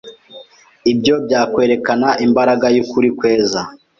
ibyo 0.91 1.15
byakwerekana 1.25 2.09
imbaraga 2.25 2.65
y’ukuri 2.75 3.09
kweza, 3.17 3.59